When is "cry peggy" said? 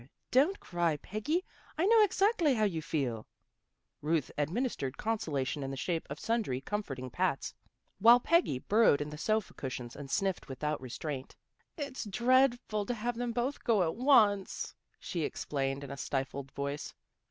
0.59-1.45